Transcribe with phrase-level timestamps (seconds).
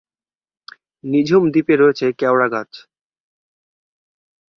[1.03, 2.71] নিঝুম দ্বীপে রয়েছে কেওড়া গাছ।